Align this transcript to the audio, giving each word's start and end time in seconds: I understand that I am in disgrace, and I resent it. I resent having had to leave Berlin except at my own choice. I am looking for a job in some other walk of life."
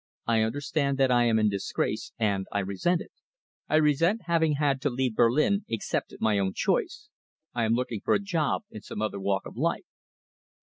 I 0.25 0.41
understand 0.41 0.97
that 0.97 1.11
I 1.11 1.25
am 1.25 1.37
in 1.37 1.47
disgrace, 1.47 2.11
and 2.17 2.47
I 2.51 2.57
resent 2.61 3.01
it. 3.01 3.11
I 3.69 3.75
resent 3.75 4.21
having 4.23 4.53
had 4.53 4.81
to 4.81 4.89
leave 4.89 5.13
Berlin 5.15 5.63
except 5.69 6.11
at 6.11 6.19
my 6.21 6.39
own 6.39 6.53
choice. 6.55 7.09
I 7.53 7.65
am 7.65 7.73
looking 7.73 8.01
for 8.03 8.15
a 8.15 8.19
job 8.19 8.63
in 8.71 8.81
some 8.81 9.03
other 9.03 9.19
walk 9.19 9.45
of 9.45 9.55
life." 9.55 9.85